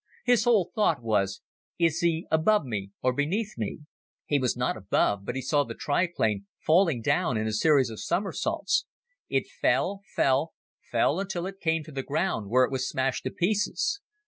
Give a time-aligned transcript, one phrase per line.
[0.25, 1.43] His whole thought was:
[1.77, 3.81] Is he above me or beneath me?
[4.25, 7.99] He was not above but he saw the triplane falling down in a series of
[7.99, 8.85] somersaults.
[9.29, 10.53] It fell, fell,
[10.89, 14.01] fell until it came to the ground where it was smashed to pieces.